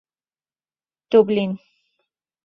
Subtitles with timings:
[1.11, 1.57] دوبلین